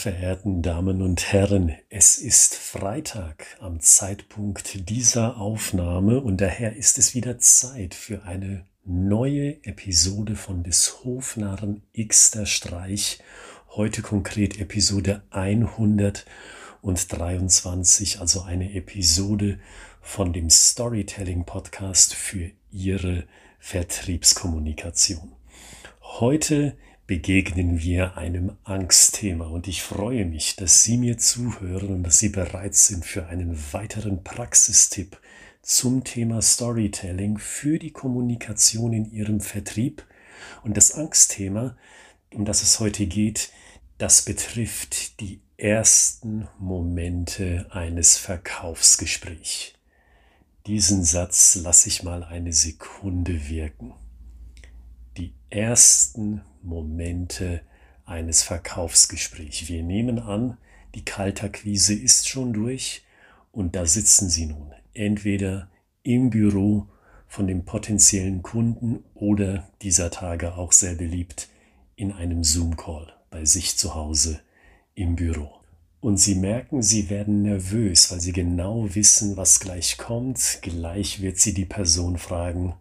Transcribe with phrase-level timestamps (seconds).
[0.00, 7.14] verehrten Damen und Herren, es ist Freitag am Zeitpunkt dieser Aufnahme und daher ist es
[7.14, 13.18] wieder Zeit für eine neue Episode von des Hofnarren Xter Streich.
[13.76, 19.58] Heute konkret Episode 123, also eine Episode
[20.00, 23.24] von dem Storytelling Podcast für Ihre
[23.58, 25.32] Vertriebskommunikation.
[26.00, 26.74] Heute
[27.10, 32.28] begegnen wir einem Angstthema und ich freue mich, dass Sie mir zuhören und dass Sie
[32.28, 35.20] bereit sind für einen weiteren Praxistipp
[35.60, 40.06] zum Thema Storytelling für die Kommunikation in Ihrem Vertrieb.
[40.62, 41.76] Und das Angstthema,
[42.32, 43.50] um das es heute geht,
[43.98, 49.72] das betrifft die ersten Momente eines Verkaufsgesprächs.
[50.68, 53.94] Diesen Satz lasse ich mal eine Sekunde wirken
[55.16, 57.62] die ersten Momente
[58.04, 59.68] eines Verkaufsgesprächs.
[59.68, 60.56] Wir nehmen an,
[60.94, 63.04] die Kaltakquise ist schon durch
[63.52, 65.70] und da sitzen Sie nun entweder
[66.02, 66.86] im Büro
[67.28, 71.48] von dem potenziellen Kunden oder dieser Tage auch sehr beliebt
[71.94, 74.40] in einem Zoom-Call bei sich zu Hause
[74.94, 75.60] im Büro.
[76.00, 80.58] Und Sie merken, Sie werden nervös, weil Sie genau wissen, was gleich kommt.
[80.62, 82.74] Gleich wird Sie die Person fragen,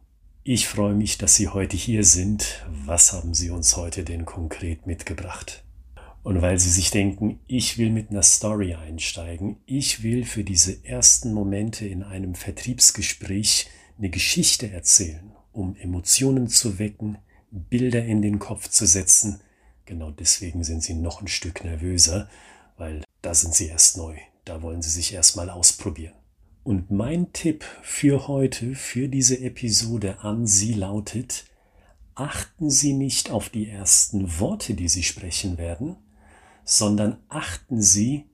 [0.44, 2.66] ich freue mich, dass Sie heute hier sind.
[2.70, 5.64] Was haben Sie uns heute denn konkret mitgebracht?
[6.24, 10.86] Und weil Sie sich denken, ich will mit einer Story einsteigen, ich will für diese
[10.86, 17.18] ersten Momente in einem Vertriebsgespräch eine Geschichte erzählen, um Emotionen zu wecken,
[17.52, 19.42] Bilder in den Kopf zu setzen.
[19.86, 22.30] Genau deswegen sind Sie noch ein Stück nervöser,
[22.78, 24.16] weil da sind Sie erst neu.
[24.46, 26.19] Da wollen Sie sich erstmal ausprobieren.
[26.70, 31.46] Und mein Tipp für heute, für diese Episode an Sie lautet,
[32.14, 35.96] achten Sie nicht auf die ersten Worte, die Sie sprechen werden,
[36.64, 38.26] sondern achten Sie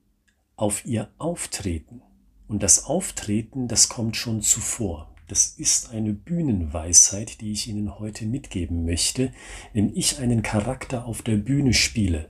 [0.58, 2.02] auf Ihr Auftreten.
[2.50, 5.16] Und das Auftreten, das kommt schon zuvor.
[5.30, 9.32] Das ist eine Bühnenweisheit, die ich Ihnen heute mitgeben möchte.
[9.72, 12.28] Wenn ich einen Charakter auf der Bühne spiele,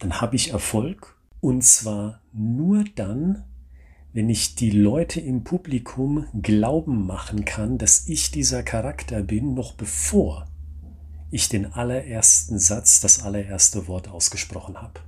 [0.00, 3.44] dann habe ich Erfolg und zwar nur dann,
[4.16, 9.74] wenn ich die Leute im Publikum glauben machen kann, dass ich dieser Charakter bin, noch
[9.74, 10.48] bevor
[11.30, 15.00] ich den allerersten Satz, das allererste Wort ausgesprochen habe.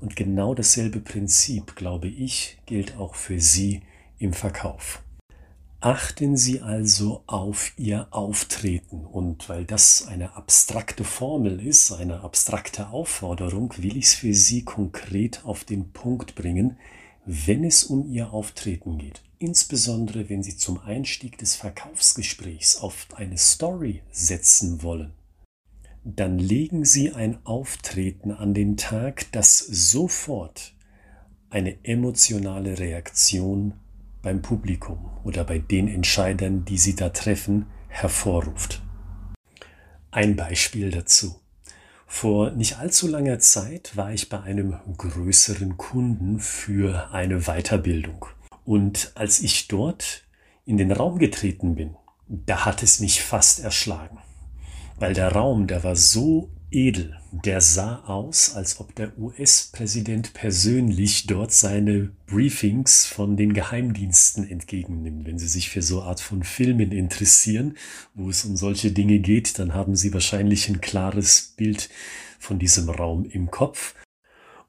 [0.00, 3.82] Und genau dasselbe Prinzip, glaube ich, gilt auch für Sie
[4.18, 5.02] im Verkauf.
[5.80, 12.88] Achten Sie also auf Ihr Auftreten und weil das eine abstrakte Formel ist, eine abstrakte
[12.88, 16.78] Aufforderung, will ich es für Sie konkret auf den Punkt bringen,
[17.26, 23.36] wenn es um Ihr Auftreten geht, insbesondere wenn Sie zum Einstieg des Verkaufsgesprächs auf eine
[23.36, 25.12] Story setzen wollen,
[26.04, 30.72] dann legen Sie ein Auftreten an den Tag, das sofort
[31.50, 33.74] eine emotionale Reaktion
[34.22, 38.82] beim Publikum oder bei den Entscheidern, die Sie da treffen, hervorruft.
[40.12, 41.34] Ein Beispiel dazu.
[42.18, 48.24] Vor nicht allzu langer Zeit war ich bei einem größeren Kunden für eine Weiterbildung.
[48.64, 50.24] Und als ich dort
[50.64, 51.94] in den Raum getreten bin,
[52.26, 54.16] da hat es mich fast erschlagen.
[54.98, 57.16] Weil der Raum, der war so edel.
[57.32, 65.26] Der sah aus, als ob der US-Präsident persönlich dort seine Briefings von den Geheimdiensten entgegennimmt.
[65.26, 67.76] Wenn Sie sich für so Art von Filmen interessieren,
[68.14, 71.88] wo es um solche Dinge geht, dann haben Sie wahrscheinlich ein klares Bild
[72.38, 73.94] von diesem Raum im Kopf.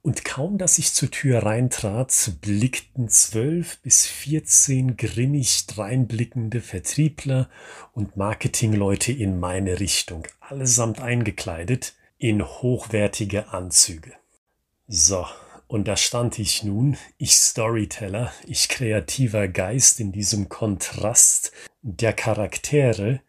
[0.01, 7.49] Und kaum, dass ich zur Tür reintrat, blickten zwölf bis vierzehn grimmig dreinblickende Vertriebler
[7.91, 14.13] und Marketingleute in meine Richtung, allesamt eingekleidet in hochwertige Anzüge.
[14.87, 15.27] So,
[15.67, 23.21] und da stand ich nun, ich Storyteller, ich kreativer Geist in diesem Kontrast der Charaktere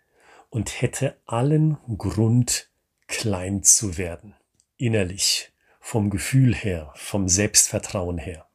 [0.49, 2.71] und hätte allen Grund,
[3.09, 4.35] klein zu werden,
[4.77, 8.47] innerlich vom Gefühl her, vom Selbstvertrauen her.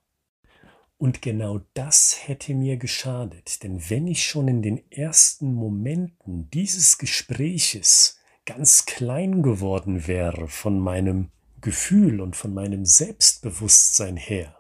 [0.97, 6.97] Und genau das hätte mir geschadet, denn wenn ich schon in den ersten Momenten dieses
[6.97, 11.31] Gespräches ganz klein geworden wäre von meinem
[11.62, 14.60] Gefühl und von meinem Selbstbewusstsein her,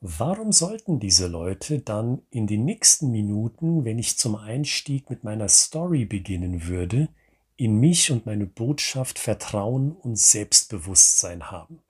[0.00, 5.48] warum sollten diese Leute dann in den nächsten Minuten, wenn ich zum Einstieg mit meiner
[5.48, 7.08] Story beginnen würde,
[7.56, 11.82] in mich und meine Botschaft Vertrauen und Selbstbewusstsein haben.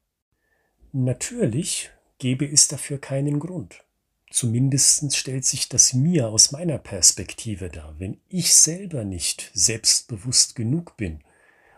[0.92, 3.85] Natürlich gäbe es dafür keinen Grund.
[4.30, 7.94] Zumindest stellt sich das mir aus meiner Perspektive dar.
[7.98, 11.20] Wenn ich selber nicht selbstbewusst genug bin,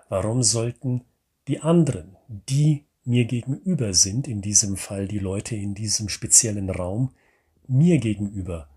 [0.08, 1.04] warum sollten
[1.46, 7.14] die anderen, die mir gegenüber sind, in diesem Fall die Leute in diesem speziellen Raum,
[7.66, 8.68] mir gegenüber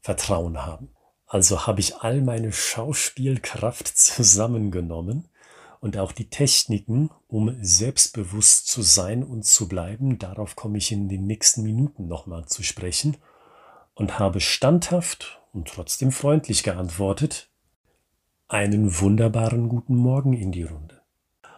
[0.00, 0.90] Vertrauen haben.
[1.26, 5.28] Also habe ich all meine Schauspielkraft zusammengenommen
[5.80, 11.08] und auch die Techniken, um selbstbewusst zu sein und zu bleiben, darauf komme ich in
[11.08, 13.16] den nächsten Minuten nochmal zu sprechen,
[13.94, 17.48] und habe standhaft und trotzdem freundlich geantwortet,
[18.46, 21.02] einen wunderbaren guten Morgen in die Runde.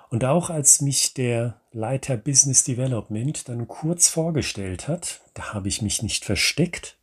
[0.09, 5.83] Und auch als mich der Leiter Business Development dann kurz vorgestellt hat, da habe ich
[5.83, 6.97] mich nicht versteckt,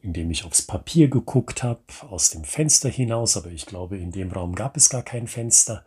[0.00, 4.30] indem ich aufs Papier geguckt habe, aus dem Fenster hinaus, aber ich glaube, in dem
[4.32, 5.86] Raum gab es gar kein Fenster,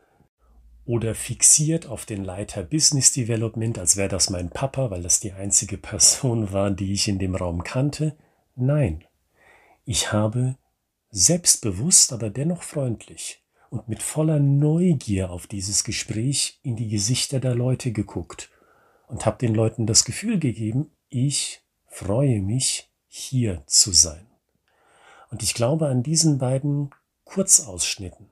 [0.90, 5.34] oder fixiert auf den Leiter Business Development, als wäre das mein Papa, weil das die
[5.34, 8.18] einzige Person war, die ich in dem Raum kannte.
[8.56, 9.04] Nein,
[9.86, 10.58] ich habe
[11.12, 17.54] selbstbewusst, aber dennoch freundlich und mit voller Neugier auf dieses Gespräch in die Gesichter der
[17.54, 18.50] Leute geguckt
[19.08, 24.26] und habe den Leuten das Gefühl gegeben, ich freue mich, hier zu sein.
[25.30, 26.90] Und ich glaube, an diesen beiden
[27.26, 28.32] Kurzausschnitten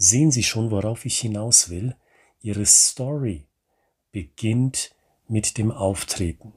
[0.00, 1.96] Sehen Sie schon, worauf ich hinaus will?
[2.40, 3.48] Ihre Story
[4.12, 4.94] beginnt
[5.26, 6.52] mit dem Auftreten.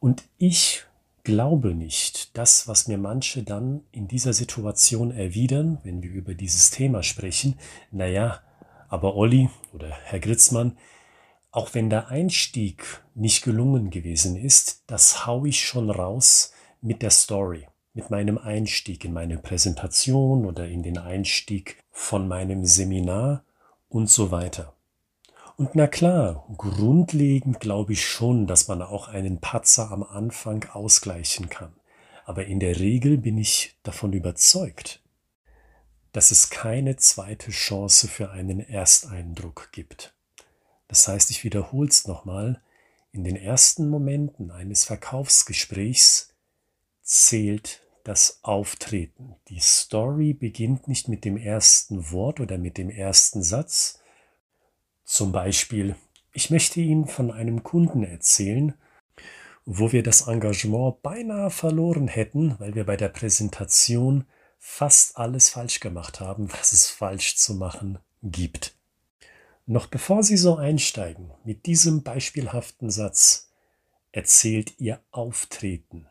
[0.00, 0.82] Und ich
[1.22, 6.72] glaube nicht, das, was mir manche dann in dieser Situation erwidern, wenn wir über dieses
[6.72, 7.56] Thema sprechen,
[7.92, 8.40] naja,
[8.88, 10.76] aber Olli oder Herr Gritzmann,
[11.52, 17.10] auch wenn der Einstieg nicht gelungen gewesen ist, das hau ich schon raus mit der
[17.10, 17.68] Story
[17.98, 23.44] mit meinem Einstieg in meine Präsentation oder in den Einstieg von meinem Seminar
[23.88, 24.72] und so weiter.
[25.56, 31.50] Und na klar, grundlegend glaube ich schon, dass man auch einen Patzer am Anfang ausgleichen
[31.50, 31.74] kann.
[32.24, 35.02] Aber in der Regel bin ich davon überzeugt,
[36.12, 40.14] dass es keine zweite Chance für einen Ersteindruck gibt.
[40.86, 42.62] Das heißt, ich wiederhole es nochmal,
[43.10, 46.32] in den ersten Momenten eines Verkaufsgesprächs
[47.02, 49.36] zählt das Auftreten.
[49.48, 54.00] Die Story beginnt nicht mit dem ersten Wort oder mit dem ersten Satz.
[55.04, 55.94] Zum Beispiel,
[56.32, 58.72] ich möchte Ihnen von einem Kunden erzählen,
[59.66, 64.24] wo wir das Engagement beinahe verloren hätten, weil wir bei der Präsentation
[64.58, 68.74] fast alles falsch gemacht haben, was es falsch zu machen gibt.
[69.66, 73.50] Noch bevor Sie so einsteigen, mit diesem beispielhaften Satz
[74.12, 76.06] erzählt Ihr Auftreten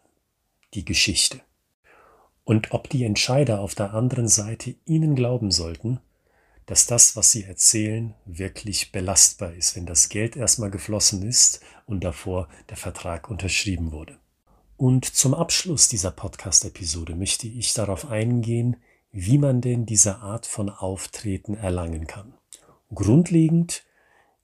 [0.75, 1.41] die Geschichte.
[2.47, 5.99] Und ob die Entscheider auf der anderen Seite ihnen glauben sollten,
[6.65, 12.05] dass das, was sie erzählen, wirklich belastbar ist, wenn das Geld erstmal geflossen ist und
[12.05, 14.17] davor der Vertrag unterschrieben wurde.
[14.77, 18.77] Und zum Abschluss dieser Podcast-Episode möchte ich darauf eingehen,
[19.11, 22.33] wie man denn diese Art von Auftreten erlangen kann.
[22.93, 23.83] Grundlegend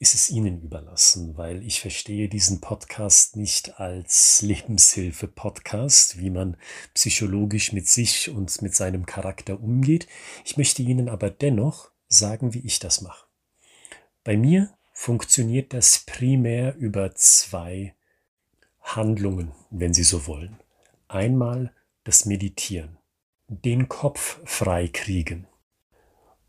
[0.03, 6.57] ist es Ihnen überlassen, weil ich verstehe diesen Podcast nicht als Lebenshilfe-Podcast, wie man
[6.93, 10.07] psychologisch mit sich und mit seinem Charakter umgeht.
[10.43, 13.27] Ich möchte Ihnen aber dennoch sagen, wie ich das mache.
[14.25, 17.95] Bei mir funktioniert das primär über zwei
[18.81, 20.59] Handlungen, wenn Sie so wollen.
[21.07, 21.73] Einmal
[22.03, 22.97] das Meditieren,
[23.47, 25.47] den Kopf frei kriegen.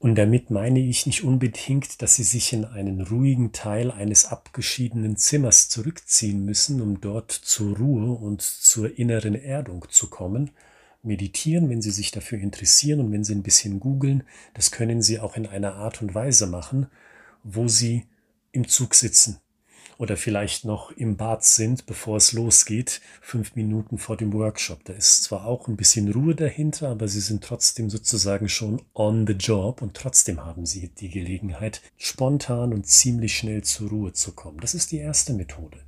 [0.04, 5.16] Und damit meine ich nicht unbedingt, dass Sie sich in einen ruhigen Teil eines abgeschiedenen
[5.16, 10.50] Zimmers zurückziehen müssen, um dort zur Ruhe und zur inneren Erdung zu kommen.
[11.02, 15.20] Meditieren, wenn Sie sich dafür interessieren und wenn Sie ein bisschen googeln, das können Sie
[15.20, 16.88] auch in einer Art und Weise machen,
[17.42, 18.04] wo Sie
[18.52, 19.38] im Zug sitzen
[19.98, 24.84] oder vielleicht noch im Bad sind, bevor es losgeht, fünf Minuten vor dem Workshop.
[24.84, 29.26] Da ist zwar auch ein bisschen Ruhe dahinter, aber sie sind trotzdem sozusagen schon on
[29.26, 34.32] the job und trotzdem haben sie die Gelegenheit, spontan und ziemlich schnell zur Ruhe zu
[34.32, 34.60] kommen.
[34.60, 35.78] Das ist die erste Methode.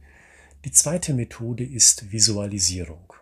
[0.64, 3.12] Die zweite Methode ist Visualisierung.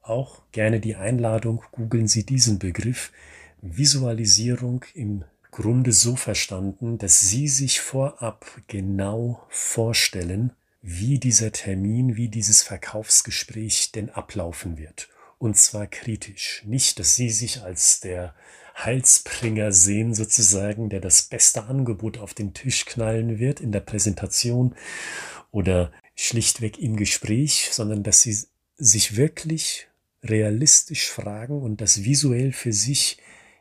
[0.00, 3.10] Auch gerne die Einladung, googeln Sie diesen Begriff.
[3.62, 5.24] Visualisierung im
[5.54, 10.50] Grunde so verstanden, dass Sie sich vorab genau vorstellen,
[10.82, 15.08] wie dieser Termin, wie dieses Verkaufsgespräch denn ablaufen wird.
[15.38, 16.64] Und zwar kritisch.
[16.66, 18.34] Nicht, dass Sie sich als der
[18.76, 24.74] Heilsbringer sehen, sozusagen, der das beste Angebot auf den Tisch knallen wird in der Präsentation
[25.52, 28.36] oder schlichtweg im Gespräch, sondern dass Sie
[28.76, 29.86] sich wirklich
[30.24, 33.18] realistisch fragen und das visuell für sich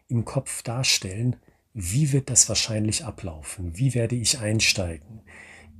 [0.08, 1.36] im Kopf darstellen,
[1.74, 3.78] wie wird das wahrscheinlich ablaufen?
[3.78, 5.22] Wie werde ich einsteigen?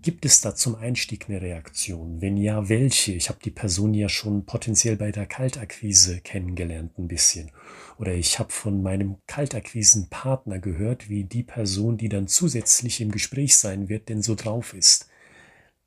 [0.02, 2.20] Gibt es da zum Einstieg eine Reaktion?
[2.20, 3.14] Wenn ja, welche?
[3.14, 7.52] Ich habe die Person ja schon potenziell bei der Kaltakquise kennengelernt ein bisschen.
[8.00, 13.56] Oder ich habe von meinem Kaltakquisenpartner gehört, wie die Person, die dann zusätzlich im Gespräch
[13.56, 15.08] sein wird, denn so drauf ist.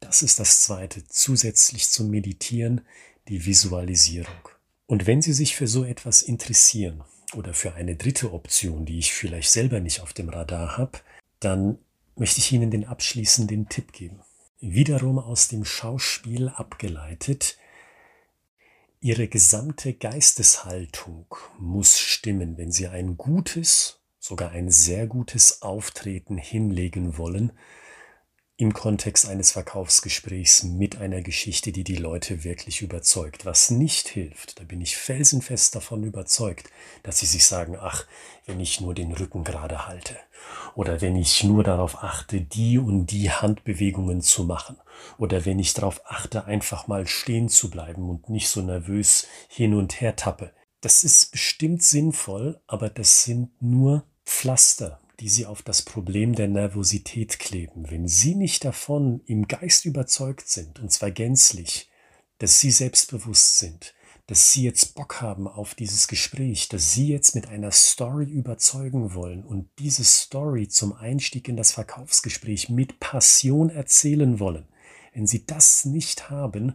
[0.00, 2.82] Das ist das Zweite, zusätzlich zum Meditieren,
[3.28, 4.48] die Visualisierung.
[4.86, 7.02] Und wenn Sie sich für so etwas interessieren
[7.34, 10.98] oder für eine dritte Option, die ich vielleicht selber nicht auf dem Radar habe,
[11.40, 11.78] dann
[12.16, 14.20] möchte ich Ihnen den abschließenden Tipp geben.
[14.60, 17.58] Wiederum aus dem Schauspiel abgeleitet,
[19.00, 21.26] Ihre gesamte Geisteshaltung
[21.58, 27.52] muss stimmen, wenn Sie ein gutes, sogar ein sehr gutes Auftreten hinlegen wollen,
[28.58, 33.44] im Kontext eines Verkaufsgesprächs mit einer Geschichte, die die Leute wirklich überzeugt.
[33.44, 36.70] Was nicht hilft, da bin ich felsenfest davon überzeugt,
[37.02, 38.06] dass sie sich sagen, ach,
[38.46, 40.16] wenn ich nur den Rücken gerade halte
[40.74, 44.78] oder wenn ich nur darauf achte, die und die Handbewegungen zu machen
[45.18, 49.74] oder wenn ich darauf achte, einfach mal stehen zu bleiben und nicht so nervös hin
[49.74, 50.52] und her tappe.
[50.80, 56.48] Das ist bestimmt sinnvoll, aber das sind nur Pflaster, die sie auf das Problem der
[56.48, 61.88] Nervosität kleben, wenn sie nicht davon im Geist überzeugt sind, und zwar gänzlich,
[62.38, 63.94] dass sie selbstbewusst sind,
[64.26, 69.14] dass sie jetzt Bock haben auf dieses Gespräch, dass sie jetzt mit einer Story überzeugen
[69.14, 74.66] wollen und diese Story zum Einstieg in das Verkaufsgespräch mit Passion erzählen wollen.
[75.14, 76.74] Wenn sie das nicht haben,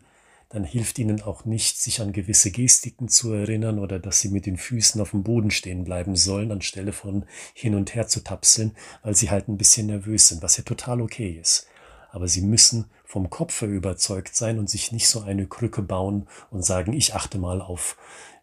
[0.52, 4.46] dann hilft ihnen auch nicht, sich an gewisse Gestiken zu erinnern oder dass sie mit
[4.46, 8.76] den Füßen auf dem Boden stehen bleiben sollen, anstelle von hin und her zu tapseln,
[9.02, 11.68] weil sie halt ein bisschen nervös sind, was ja total okay ist.
[12.12, 16.28] Aber sie müssen vom Kopf her überzeugt sein und sich nicht so eine Krücke bauen
[16.50, 17.98] und sagen, ich achte mal auf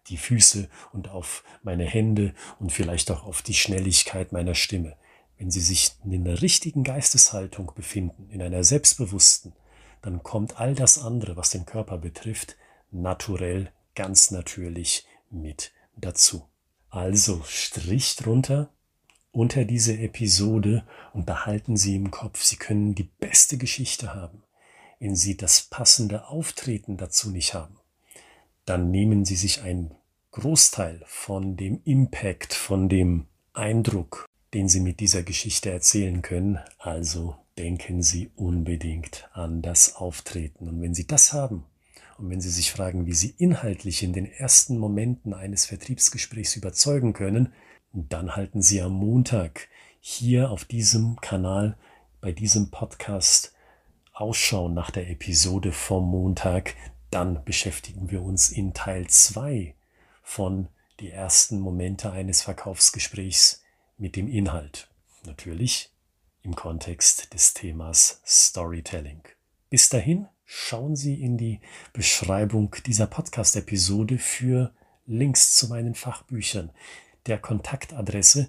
[0.08, 4.96] die Füße und auf meine Hände und vielleicht auch auf die Schnelligkeit meiner Stimme.
[5.36, 9.52] Wenn sie sich in einer richtigen Geisteshaltung befinden, in einer selbstbewussten,
[10.02, 12.56] dann kommt all das andere, was den Körper betrifft,
[12.90, 16.48] naturell, ganz natürlich mit dazu.
[16.90, 18.70] Also Strich drunter
[19.30, 24.42] unter diese Episode und behalten Sie im Kopf, Sie können die beste Geschichte haben.
[24.98, 27.78] Wenn Sie das passende Auftreten dazu nicht haben,
[28.64, 29.94] dann nehmen Sie sich einen
[30.32, 37.36] Großteil von dem Impact, von dem Eindruck, den Sie mit dieser Geschichte erzählen können, also
[37.58, 40.68] denken Sie unbedingt an das Auftreten.
[40.68, 41.64] Und wenn Sie das haben
[42.16, 47.12] und wenn Sie sich fragen, wie Sie inhaltlich in den ersten Momenten eines Vertriebsgesprächs überzeugen
[47.12, 47.52] können,
[47.92, 49.68] dann halten Sie am Montag
[50.00, 51.76] hier auf diesem Kanal
[52.20, 53.54] bei diesem Podcast
[54.12, 56.74] Ausschau nach der Episode vom Montag.
[57.10, 59.74] Dann beschäftigen wir uns in Teil 2
[60.22, 60.68] von
[61.00, 63.62] die ersten Momente eines Verkaufsgesprächs
[63.96, 64.88] mit dem Inhalt.
[65.24, 65.90] Natürlich
[66.42, 69.22] im Kontext des Themas Storytelling.
[69.70, 71.60] Bis dahin schauen Sie in die
[71.92, 74.72] Beschreibung dieser Podcast-Episode für
[75.06, 76.70] Links zu meinen Fachbüchern,
[77.26, 78.48] der Kontaktadresse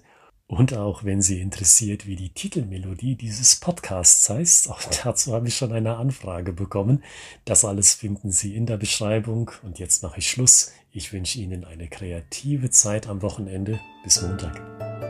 [0.50, 5.56] und auch wenn Sie interessiert, wie die Titelmelodie dieses Podcasts heißt, auch dazu habe ich
[5.56, 7.04] schon eine Anfrage bekommen.
[7.44, 9.52] Das alles finden Sie in der Beschreibung.
[9.62, 10.72] Und jetzt mache ich Schluss.
[10.90, 13.78] Ich wünsche Ihnen eine kreative Zeit am Wochenende.
[14.02, 15.09] Bis Montag.